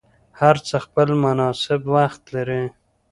هر 0.39 0.55
څه 0.67 0.75
خپل 0.85 1.07
مناسب 1.23 1.81
وخت 1.95 2.21
لري 2.35 2.63